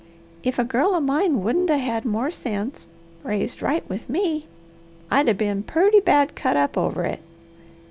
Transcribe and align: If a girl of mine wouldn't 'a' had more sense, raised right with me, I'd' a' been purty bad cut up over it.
If 0.41 0.57
a 0.57 0.63
girl 0.63 0.95
of 0.95 1.03
mine 1.03 1.43
wouldn't 1.43 1.69
'a' 1.69 1.77
had 1.77 2.05
more 2.05 2.31
sense, 2.31 2.87
raised 3.21 3.61
right 3.61 3.87
with 3.87 4.09
me, 4.09 4.47
I'd' 5.11 5.29
a' 5.29 5.35
been 5.35 5.61
purty 5.61 5.99
bad 5.99 6.33
cut 6.33 6.57
up 6.57 6.75
over 6.75 7.03
it. 7.05 7.19